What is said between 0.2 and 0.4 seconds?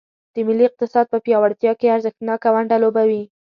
د